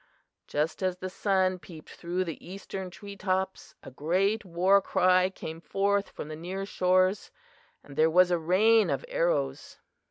Just 0.47 0.81
as 0.81 0.97
the 0.97 1.11
sun 1.11 1.59
peeped 1.59 1.91
through 1.91 2.23
the 2.23 2.43
eastern 2.43 2.89
tree 2.89 3.15
tops 3.15 3.75
a 3.83 3.91
great 3.91 4.43
warcry 4.43 5.29
came 5.29 5.61
forth 5.61 6.09
from 6.09 6.27
the 6.27 6.35
near 6.35 6.65
shores, 6.65 7.29
and 7.83 7.95
there 7.95 8.09
was 8.09 8.31
a 8.31 8.39
rain 8.39 8.89
of 8.89 9.05
arrows. 9.07 9.77